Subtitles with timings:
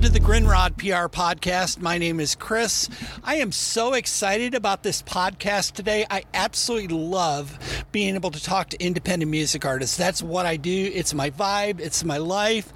[0.00, 1.78] To the Grinrod PR podcast.
[1.78, 2.88] My name is Chris.
[3.22, 6.06] I am so excited about this podcast today.
[6.08, 9.98] I absolutely love being able to talk to independent music artists.
[9.98, 10.90] That's what I do.
[10.94, 12.72] It's my vibe, it's my life.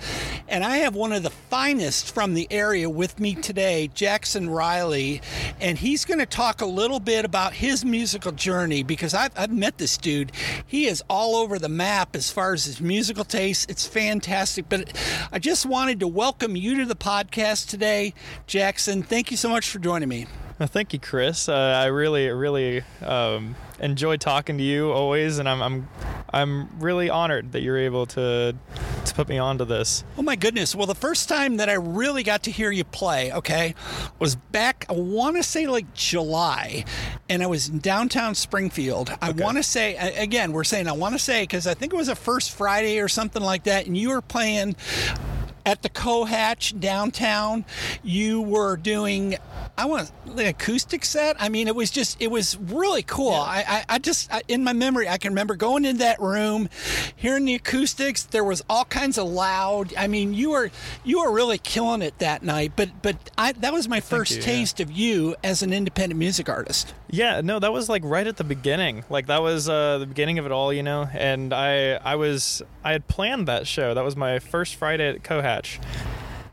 [0.48, 5.22] And I have one of the finest from the area with me today, Jackson Riley.
[5.60, 9.50] And he's going to talk a little bit about his musical journey because I've, I've
[9.50, 10.30] met this dude.
[10.66, 13.70] He is all over the map as far as his musical taste.
[13.70, 14.68] It's fantastic.
[14.68, 14.92] But
[15.32, 18.14] I just wanted to welcome you to the podcast today,
[18.46, 19.02] Jackson.
[19.02, 20.26] Thank you so much for joining me.
[20.58, 21.48] Well, thank you, Chris.
[21.48, 25.88] Uh, I really, really um, enjoy talking to you always, and I'm, I'm,
[26.32, 28.54] I'm really honored that you're able to,
[29.04, 30.04] to put me onto this.
[30.16, 30.72] Oh my goodness!
[30.72, 33.74] Well, the first time that I really got to hear you play, okay,
[34.20, 34.86] was back.
[34.88, 36.84] I want to say like July,
[37.28, 39.10] and I was in downtown Springfield.
[39.20, 39.42] I Okay.
[39.42, 42.08] want to say again, we're saying I want to say because I think it was
[42.08, 44.76] a first Friday or something like that, and you were playing
[45.66, 47.64] at the Cohatch downtown.
[48.02, 49.36] You were doing,
[49.78, 51.36] I want the acoustic set.
[51.40, 53.32] I mean, it was just, it was really cool.
[53.32, 56.68] I, I, I just, I, in my memory, I can remember going in that room,
[57.16, 58.24] hearing the acoustics.
[58.24, 59.94] There was all kinds of loud.
[59.96, 60.70] I mean, you were,
[61.02, 62.72] you were really killing it that night.
[62.76, 64.44] But, but I, that was my first you, yeah.
[64.44, 66.92] taste of you as an independent music artist.
[67.08, 69.04] Yeah, no, that was like right at the beginning.
[69.08, 71.08] Like that was uh, the beginning of it all, you know.
[71.12, 73.94] And I, I was, I had planned that show.
[73.94, 75.53] That was my first Friday at Cohatch.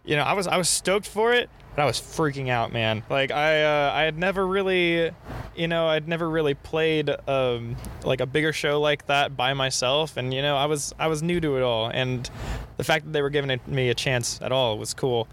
[0.04, 3.04] You know, I was, I was stoked for it, but I was freaking out, man.
[3.10, 5.12] Like I, uh, I had never really,
[5.56, 10.18] you know, I'd never really played um, like a bigger show like that by myself,
[10.18, 12.30] and you know, I was, I was new to it all, and
[12.78, 15.28] the fact that they were giving me a chance at all was cool.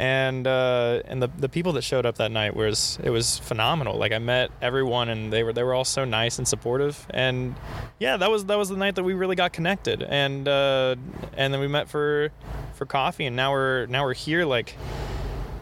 [0.00, 3.98] And uh, and the the people that showed up that night was it was phenomenal.
[3.98, 7.04] Like I met everyone, and they were they were all so nice and supportive.
[7.10, 7.56] And
[7.98, 10.02] yeah, that was that was the night that we really got connected.
[10.02, 10.94] And uh,
[11.36, 12.30] and then we met for
[12.74, 14.76] for coffee, and now we're now we're here like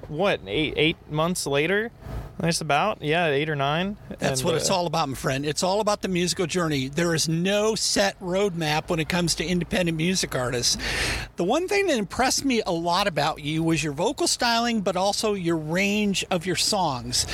[0.08, 1.90] what eight eight months later.
[2.42, 3.96] Just about yeah, eight or nine.
[4.18, 5.46] That's And, what it's uh, all about, my friend.
[5.46, 6.88] It's all about the musical journey.
[6.88, 10.76] There is no set roadmap when it comes to independent music artists.
[11.36, 14.96] The one thing that impressed me a lot about you was your vocal styling, but
[14.96, 17.26] also your range of your songs.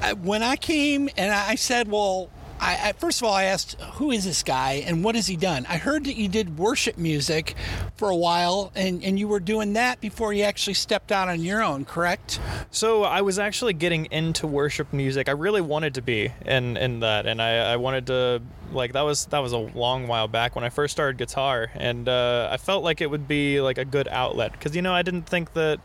[0.00, 3.80] Uh, When I came and I said, well, I, I, first of all, I asked,
[3.80, 5.66] who is this guy and what has he done?
[5.68, 7.54] I heard that you did worship music
[7.96, 11.40] for a while and, and you were doing that before you actually stepped out on
[11.42, 12.40] your own, correct?
[12.70, 15.28] So I was actually getting into worship music.
[15.28, 18.42] I really wanted to be in in that, and I, I wanted to
[18.72, 22.08] like that was that was a long while back when I first started guitar, and
[22.08, 25.02] uh, I felt like it would be like a good outlet because you know I
[25.02, 25.80] didn't think that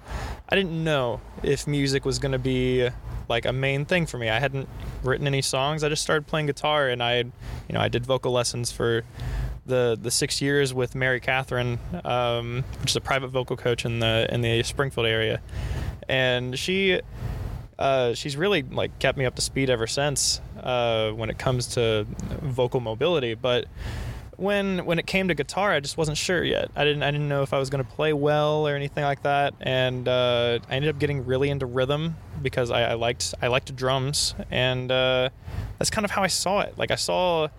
[0.50, 2.90] I didn't know if music was gonna be
[3.32, 4.30] like a main thing for me.
[4.30, 4.68] I hadn't
[5.04, 5.84] written any songs.
[5.84, 7.34] I just started playing guitar, and I you
[7.72, 9.04] know I did vocal lessons for
[9.66, 14.00] the the six years with Mary Catherine, um, which is a private vocal coach in
[14.00, 15.42] the in the Springfield area,
[16.10, 17.00] and she
[17.80, 21.68] uh, she's really like kept me up to speed ever since uh, when it comes
[21.68, 22.06] to
[22.42, 23.34] vocal mobility.
[23.34, 23.66] But
[24.38, 26.72] when when it came to guitar, I just wasn't sure yet.
[26.76, 29.24] I didn't I didn't know if I was going to play well or anything like
[29.24, 29.54] that.
[29.62, 33.76] And uh, I ended up getting really into rhythm because I, I liked I liked
[33.76, 35.30] drums, and uh,
[35.78, 36.78] that's kind of how I saw it.
[36.78, 37.50] Like I saw.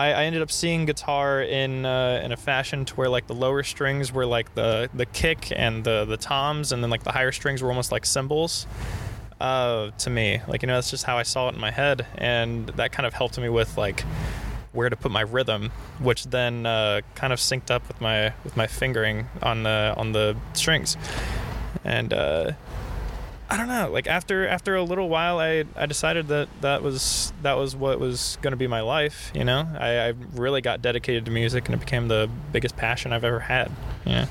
[0.00, 3.34] I, I ended up seeing guitar in uh, in a fashion to where like the
[3.34, 7.10] lower strings were like the the kick and the the toms, and then like the
[7.10, 8.66] higher strings were almost like cymbals.
[9.40, 12.06] Uh, to me, like you know, that's just how I saw it in my head,
[12.16, 14.04] and that kind of helped me with like
[14.72, 18.56] where to put my rhythm, which then uh, kind of synced up with my with
[18.56, 20.96] my fingering on the on the strings,
[21.84, 22.52] and uh,
[23.50, 23.90] I don't know.
[23.90, 27.98] Like after after a little while, I I decided that that was that was what
[27.98, 29.30] was going to be my life.
[29.34, 33.12] You know, I, I really got dedicated to music, and it became the biggest passion
[33.12, 33.70] I've ever had.
[34.04, 34.26] Yeah.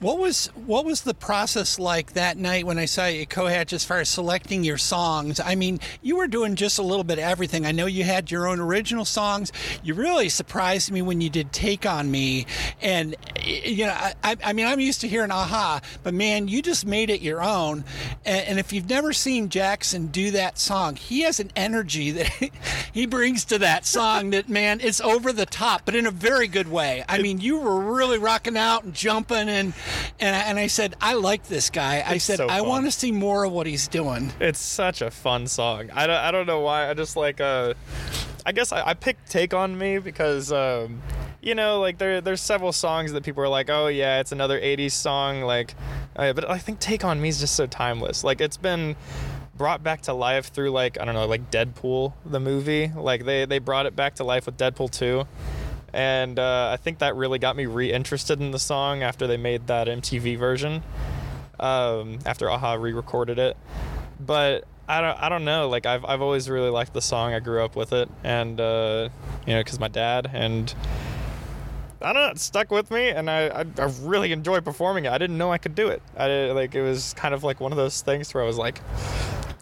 [0.00, 3.72] What was what was the process like that night when I saw you at Cohatch
[3.72, 5.40] as far as selecting your songs?
[5.40, 7.66] I mean, you were doing just a little bit of everything.
[7.66, 9.50] I know you had your own original songs.
[9.82, 12.46] You really surprised me when you did "Take on Me,"
[12.80, 13.92] and you know,
[14.22, 17.42] I, I mean, I'm used to hearing "Aha," but man, you just made it your
[17.42, 17.84] own.
[18.24, 22.28] And, and if you've never seen Jackson do that song, he has an energy that
[22.92, 26.46] he brings to that song that man, it's over the top, but in a very
[26.46, 27.04] good way.
[27.08, 29.74] I mean, you were really rocking out and jumping and
[30.20, 32.02] and I, and I said, I like this guy.
[32.06, 34.32] I It's said, so I want to see more of what he's doing.
[34.40, 35.90] It's such a fun song.
[35.92, 36.88] I don't, I don't know why.
[36.88, 37.74] I just like uh,
[38.44, 41.02] I guess I, I picked "Take on Me" because um,
[41.42, 44.60] you know, like there there's several songs that people are like, oh yeah, it's another
[44.60, 45.42] '80s song.
[45.42, 45.74] Like,
[46.16, 48.24] uh, but I think "Take on Me" is just so timeless.
[48.24, 48.96] Like it's been
[49.56, 52.88] brought back to life through like I don't know, like Deadpool the movie.
[52.88, 55.24] Like they they brought it back to life with Deadpool 2.
[55.92, 59.66] And uh, I think that really got me re-interested in the song after they made
[59.68, 60.82] that MTV version.
[61.60, 63.56] um, after Aha re-recorded it.
[64.20, 65.68] But I don't I don't know.
[65.68, 67.34] Like I've I've always really liked the song.
[67.34, 69.08] I grew up with it, and uh,
[69.46, 70.72] you know, because my dad and.
[72.00, 72.28] I don't know.
[72.28, 75.10] It stuck with me, and I, I, I really enjoy performing it.
[75.12, 76.00] I didn't know I could do it.
[76.16, 78.80] I like it was kind of like one of those things where I was like,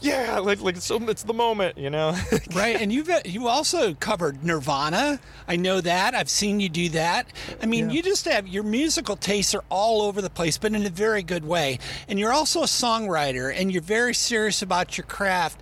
[0.06, 2.16] yeah, like like so it's the moment, you know.
[2.54, 5.20] right, and you've you also covered Nirvana.
[5.48, 6.14] I know that.
[6.14, 7.26] I've seen you do that.
[7.62, 7.96] I mean, Yeah.
[7.96, 11.22] you just have your musical tastes are all over the place, but in a very
[11.22, 11.78] good way.
[12.08, 15.60] And you're also a songwriter, and you're very serious about your craft.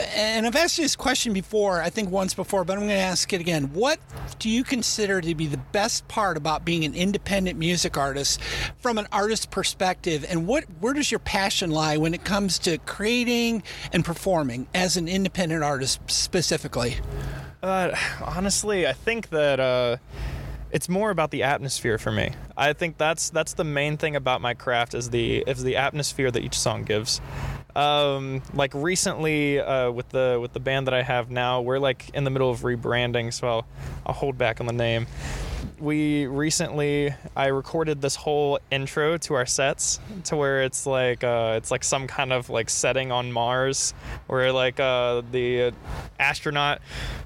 [0.00, 2.94] And I've asked you this question before, I think once before, but I'm going to
[2.94, 3.72] ask it again.
[3.74, 3.98] What
[4.38, 8.40] do you consider to be the best part about being an independent music artist
[8.78, 10.24] from an artist perspective?
[10.28, 13.62] And what where does your passion lie when it comes to creating
[13.92, 16.96] and performing as an independent artist specifically?
[17.62, 17.94] Uh,
[18.24, 19.98] honestly, I think that uh,
[20.72, 22.32] it's more about the atmosphere for me.
[22.56, 26.30] I think that's that's the main thing about my craft is the is the atmosphere
[26.30, 27.20] that each song gives.
[27.80, 32.10] Um, like recently uh, with the with the band that I have now, we're like
[32.12, 33.66] in the middle of rebranding, so I'll,
[34.04, 35.06] I'll hold back on the name.
[35.78, 41.54] We recently I recorded this whole intro to our sets to where it's like uh,
[41.56, 43.94] it's like some kind of like setting on Mars
[44.26, 45.72] where like uh, the
[46.18, 46.82] astronaut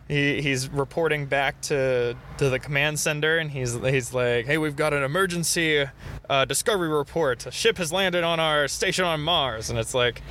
[0.07, 4.77] he, he's reporting back to to the command center and he's he's like hey we've
[4.77, 5.87] got an emergency
[6.29, 7.47] uh, discovery report.
[7.47, 9.71] A ship has landed on our station on Mars.
[9.71, 10.23] And it's like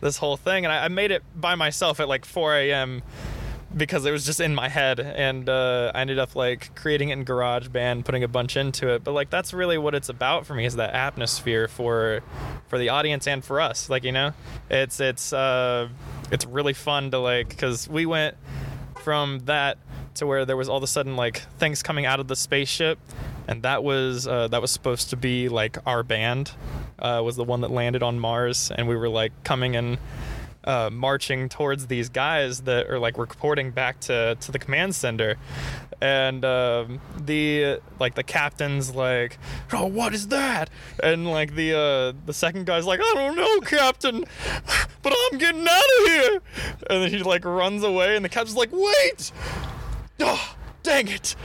[0.00, 0.64] this whole thing.
[0.64, 3.02] And I, I made it by myself at like 4 a.m
[3.76, 5.00] because it was just in my head.
[5.00, 9.04] And uh, i ended up like creating it in garageband putting a bunch into it.
[9.04, 12.22] But like that's really what it's about for me is that atmosphere for
[12.68, 13.88] for the audience and for us.
[13.88, 14.32] Like you know
[14.68, 15.88] it's it's uh
[16.30, 18.36] it's really fun to like because we went
[18.96, 19.78] from that
[20.20, 22.98] to where there was all of a sudden like things coming out of the spaceship.
[23.48, 26.52] And that was uh, that was supposed to be like our band
[26.98, 28.70] uh, was the one that landed on mars.
[28.74, 29.98] And we were like coming and
[30.64, 35.36] uh, marching towards these guys that are like reporting back to, to the command center.
[36.02, 39.38] And um, the like the captain's like
[39.72, 40.70] oh what is that?
[41.02, 44.24] And like the uh, the second guy's like i don't know captain
[45.02, 46.40] but i'm getting out of here.
[46.88, 49.32] And then he like runs away and the captain's like wait
[50.20, 51.36] oh dang it.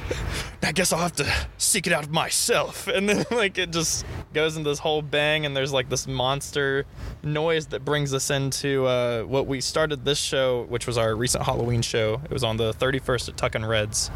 [0.63, 2.87] I guess i'll have to seek it out myself.
[2.95, 6.85] And then like it just goes into this whole bang and there's like this monster
[7.23, 11.43] noise that brings us into uh, what we started this show which was our recent
[11.43, 12.21] halloween show.
[12.23, 14.09] It was on the 31st at tuck and reds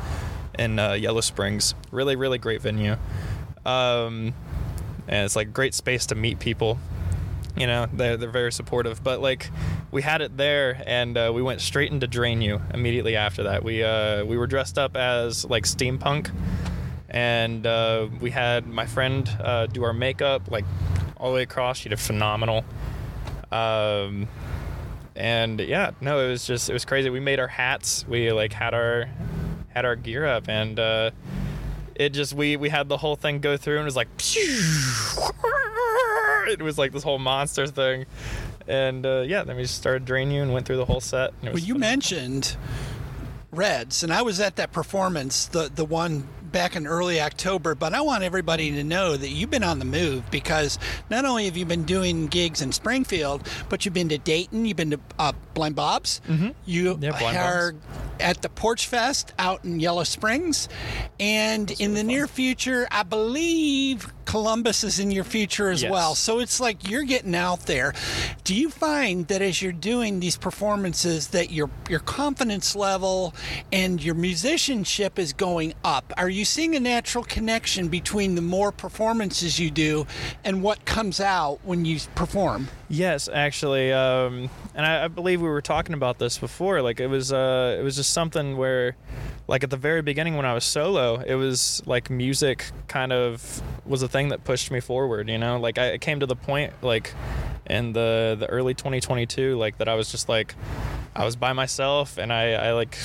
[0.58, 1.76] in uh, yellow springs.
[1.92, 2.96] Really really great venue.
[3.66, 4.34] Um,
[5.08, 6.80] and it's like great space to meet people
[7.56, 9.04] you know they're, they're very supportive.
[9.04, 9.50] But like
[9.92, 13.64] we had it there and uh, we went straight into drain you immediately after that.
[13.64, 16.32] We uh, we were dressed up as like steampunk
[17.10, 20.66] and uh, we had my friend uh, do our makeup like
[21.18, 21.78] all the way across.
[21.78, 22.64] She did phenomenal.
[23.52, 24.28] Um,
[25.16, 27.10] and yeah no it was just it was crazy.
[27.10, 28.08] We made our hats.
[28.08, 29.10] We like had our
[29.70, 31.12] had our gear up and uh,
[31.96, 34.08] it just we we had the whole thing go through and it was like
[36.50, 38.06] it was like this whole monster thing
[38.68, 41.34] and uh, yeah then we just started drain you and went through the whole set
[41.42, 41.80] Well, you phenomenal.
[41.80, 42.58] mentioned
[43.52, 47.74] Reds, and I was at that performance, the the one back in early October.
[47.74, 50.78] But I want everybody to know that you've been on the move because
[51.10, 54.78] not only have you been doing gigs in Springfield, but you've been to Dayton, you've
[54.78, 56.50] been to uh, Blind Bob's, mm-hmm.
[56.66, 57.74] you Yeah, Blind are
[58.20, 60.68] at the Porch Fest out in Yellow Springs,
[61.20, 65.92] and in the near future, I believe Columbus is in your future as Yes.
[65.92, 66.14] well.
[66.14, 67.94] So it's like you're getting out there.
[68.44, 73.34] Do you find that as you're doing these performances that your your confidence level
[73.72, 76.14] and your musicianship is going up?
[76.18, 80.06] Are you seeing a natural connection between the more performances you do
[80.44, 82.68] and what comes out when you perform?
[82.88, 84.50] Yes, actually, um,
[84.80, 86.82] and I, I believe we were talking about this before.
[86.82, 88.96] Like it was, uh, it was just something where,
[89.46, 93.62] like at the very beginning when I was solo, it was like music kind of
[93.86, 95.28] was a thing that pushed me forward.
[95.28, 97.14] You know, like I it came to the point like
[97.66, 100.56] in the the early 2022, like that I was just like
[101.14, 102.98] I was by myself and I, I like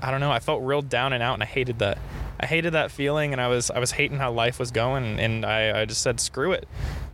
[0.00, 1.98] I don't know, I felt real down and out and I hated that.
[2.38, 5.44] I hated that feeling and I was I was hating how life was going and
[5.44, 6.68] I, I just said screw it.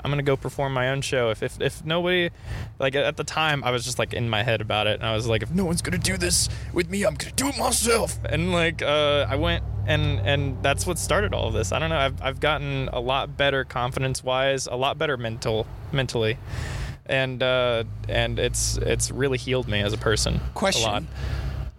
[0.05, 1.31] I'm gonna go perform my own show.
[1.31, 2.31] If, if if nobody
[2.79, 5.15] like at the time I was just like in my head about it and I
[5.15, 8.19] was like if no one's gonna do this with me, I'm gonna do it myself.
[8.25, 11.73] And like uh, I went and and that's what started all of this.
[11.73, 11.99] I don't know.
[11.99, 16.39] I've I've gotten a lot better confidence wise, a lot better mental mentally.
[17.07, 20.41] And uh, and it's it's really healed me as a person.
[20.79, 21.03] A lot.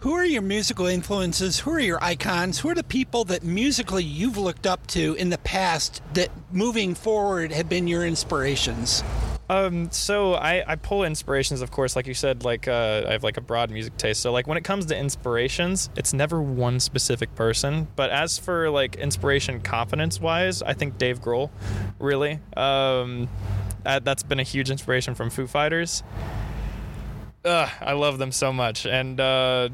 [0.04, 1.62] Who are your musical influences?
[1.62, 2.60] Who are your icons?
[2.60, 6.94] Who are the people that musically you've looked up to in the past that moving
[6.94, 9.02] forward have been your inspirations?
[9.50, 13.24] Um, so I, I pull inspirations, of course, like you said, like uh, I have
[13.24, 14.20] like a broad music taste.
[14.20, 17.88] So like when it comes to inspirations, it's never one specific person.
[17.96, 21.50] But as for like inspiration, confidence wise, I think Dave Grohl,
[21.98, 23.30] really, um,
[23.86, 26.04] that, that's been a huge inspiration from Foo Fighters.
[27.46, 29.68] Ugh, I love them so much, and uh,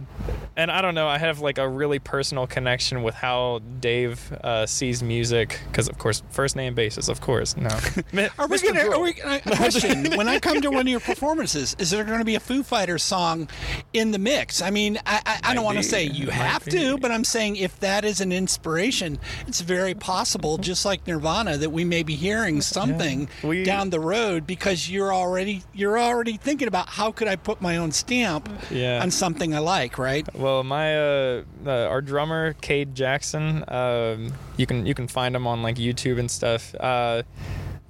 [0.58, 1.08] and I don't know.
[1.08, 5.98] I have like a really personal connection with how Dave uh, sees music because, of
[5.98, 7.56] course, first name basis, of course.
[7.56, 7.70] No,
[8.38, 8.80] are we gonna?
[8.82, 8.94] Grohl.
[8.94, 12.20] Are we, a question: When I come to one of your performances, is there going
[12.20, 13.50] to be a Foo Fighters song
[13.94, 14.62] in the mix?
[14.62, 16.72] I mean, I, I, I don't want to say you Might have be.
[16.72, 21.58] to, but I'm saying if that is an inspiration, it's very possible, just like Nirvana,
[21.58, 26.38] that we may be hearing something We- down the road because you're already you're already
[26.38, 29.02] thinking about how could I put my own stamp Yeah.
[29.02, 30.28] on something I like, right?
[30.40, 35.46] Well, my uh, uh, our drummer Cade Jackson, um, you can you can find him
[35.46, 36.74] on like YouTube and stuff.
[36.80, 37.24] Uh,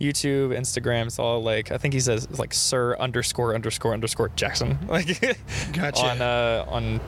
[0.02, 4.80] YouTube, Instagram, it's all like I think he says like Sir underscore underscore underscore Jackson,
[4.88, 5.08] like
[5.74, 6.04] Gotcha.
[6.04, 7.00] on uh, on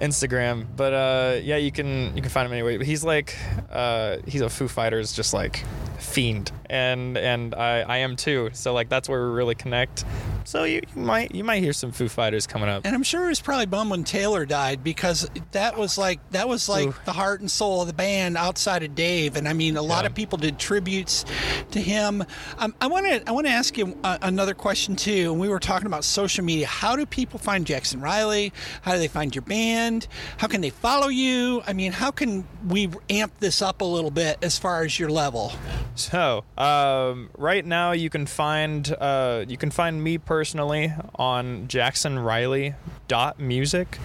[0.00, 0.66] Instagram.
[0.76, 2.76] But uh, yeah, you can you can find him anyway.
[2.76, 3.36] But he's like
[3.72, 5.64] uh, he's a Foo Fighters just like
[5.98, 8.50] fiend, and and I I am too.
[8.52, 10.04] So like that's where we really connect.
[10.44, 12.84] So you, you might you might hear some Foo Fighters coming up.
[12.84, 16.48] And I'm sure it was probably bummed when Taylor died because that was like that
[16.48, 16.94] was like Ooh.
[17.04, 19.36] the heart and soul of the band outside of Dave.
[19.36, 20.08] And I mean, a lot Yeah.
[20.08, 21.24] of people did tributes
[21.72, 22.24] to him.
[22.58, 25.30] Um, I want to I want to ask you uh, another question too.
[25.32, 26.66] And we were talking about social media.
[26.66, 28.52] How do people find Jackson Riley?
[28.82, 30.06] How do they find your band?
[30.38, 31.62] How can they follow you?
[31.66, 35.10] I mean, how can we amp this up a little bit as far as your
[35.10, 35.52] level?
[35.94, 43.98] So, um, right now you can find uh, you can find me personally on jacksonriley.music.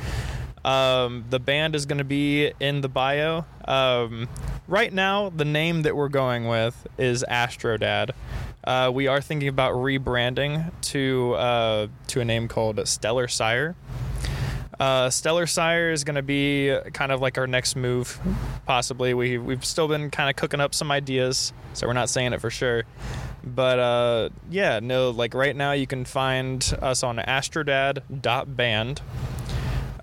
[0.66, 3.46] Um, the band is going to be in the bio.
[3.66, 4.28] Um,
[4.68, 8.10] right now, the name that we're going with is Astrodad.
[8.64, 13.76] Uh, we are thinking about rebranding to uh, to a name called Stellar Sire.
[14.80, 18.20] Uh, Stellar Sire is going to be kind of like our next move,
[18.66, 19.14] possibly.
[19.14, 22.42] We we've still been kind of cooking up some ideas, so we're not saying it
[22.42, 22.86] for sure.
[23.46, 29.02] But uh, yeah, no, like right now you can find us on astrodad.band.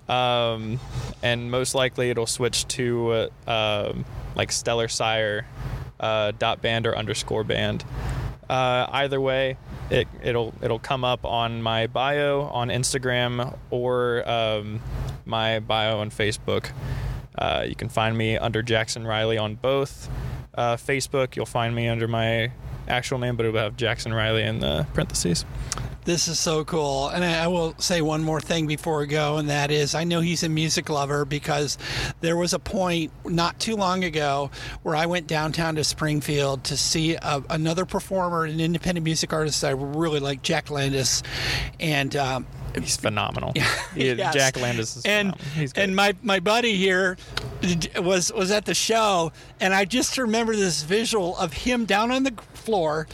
[0.07, 0.79] Um,
[1.21, 5.45] and most likely it'll switch to uh, um, like Stellar Sire
[5.99, 7.83] uh, dot band or underscore band.
[8.49, 9.57] Uh, either way,
[9.89, 14.81] it, it'll it'll come up on my bio on Instagram or um,
[15.25, 16.71] my bio on Facebook.
[17.37, 20.09] Uh, you can find me under Jackson Riley on both.
[20.53, 22.51] Uh, Facebook, you'll find me under my
[22.87, 25.45] actual name, but it'll have Jackson Riley in the parentheses.
[26.05, 27.07] This is so cool.
[27.09, 30.19] And I, will say one more thing before we go, and that is I know
[30.19, 31.77] he's a music lover because
[32.19, 36.77] there was a point not too long ago where I went downtown to Springfield to
[36.77, 41.23] see a, another performer, an independent music artist that I really like, Jack Landis.
[41.79, 42.47] And, um,
[42.79, 43.53] He's phenomenal.
[43.95, 44.17] Yes.
[44.17, 45.35] Yeah, Jack Landis is and
[45.75, 47.15] and my my buddy here
[48.01, 52.23] was was at the show, and I just remember this visual of him down on
[52.23, 53.07] the floor.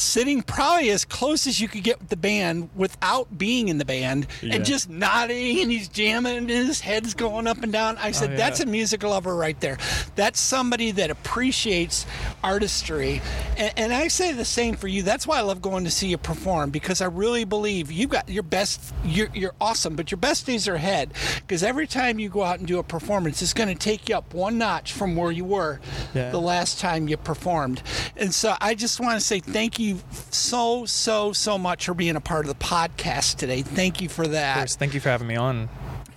[0.00, 3.84] Sitting probably as close as you could get with the band without being in the
[3.84, 4.54] band, Yeah.
[4.54, 7.98] and just nodding and he's jamming and his head's going up and down.
[7.98, 8.36] I oh, said, yeah.
[8.38, 9.76] "That's a music lover right there.
[10.16, 12.06] That's somebody that appreciates
[12.42, 13.20] artistry."
[13.56, 15.02] And, and I say the same for you.
[15.02, 18.28] That's why I love going to see you perform because I really believe you've got
[18.28, 18.94] your best.
[19.04, 21.12] You're, you're awesome, but your best days are ahead.
[21.36, 24.16] Because every time you go out and do a performance, it's going to take you
[24.16, 25.78] up one notch from where you were
[26.14, 26.30] Yeah.
[26.30, 27.82] the last time you performed.
[28.16, 32.16] And so I just want to say thank you so so so much for being
[32.16, 33.62] a part of the podcast today.
[33.62, 34.56] Thank you for that.
[34.56, 35.68] Of course, thank you for having me on.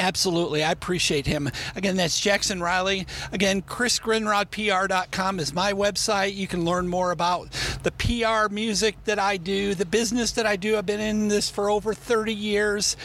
[0.03, 0.65] Absolutely.
[0.65, 1.49] I appreciate him.
[1.77, 3.07] Again, that's Jackson Riley.
[3.31, 6.35] Again, chrisgrinrodpr.com is my website.
[6.35, 7.49] You can learn more about
[7.83, 10.77] the PR music that I do, the business that I do.
[10.77, 12.97] I've been in this for over 30 years.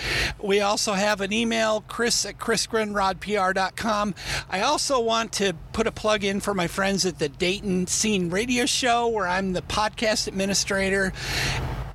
[0.43, 4.15] We also have an email, chris at chrisgrinrodpr.com.
[4.51, 8.29] I also want to put a plug in for my friends at the Dayton Scene
[8.29, 11.13] Radio Show, where I'm the podcast administrator.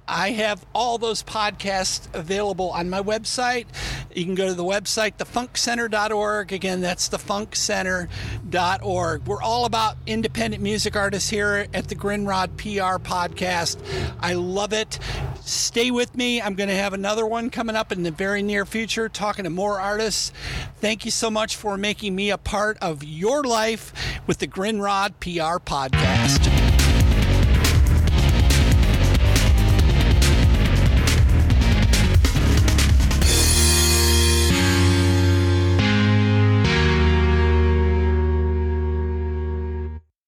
[0.07, 3.65] I have all those podcasts available on my website.
[4.13, 6.51] You can go to the website, thefunkcenter.org.
[6.51, 9.25] Again, that's thefunkcenter.org.
[9.25, 13.77] We're all about independent music artists here at the Grinrod PR podcast.
[14.19, 14.99] I love it.
[15.41, 16.41] Stay with me.
[16.41, 19.49] I'm going to have another one coming up in the very near future, talking to
[19.49, 20.31] more artists.
[20.77, 23.93] Thank you so much for making me a part of your life
[24.27, 26.52] with the Grinrod PR podcast.